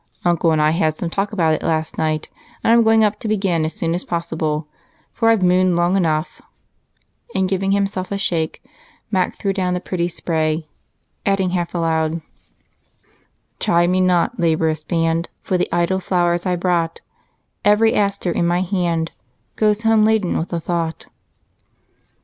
[0.25, 2.27] Uncle and I had some talk about it last night
[2.63, 4.67] and I'm going to begin as soon as possible,
[5.13, 6.41] for I've mooned long enough,"
[7.35, 8.63] and giving himself a shake,
[9.11, 10.67] Mac threw down the pretty spray,
[11.23, 12.23] adding half aloud:
[13.59, 17.01] "Chide me not, laborious band, For the idle flowers I brought:
[17.63, 19.11] Every aster in my hand
[19.55, 21.05] Goes home laden with a thought."